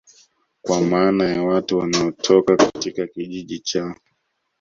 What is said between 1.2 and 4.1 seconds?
ya Watu wanaotoka katika Kijiji cha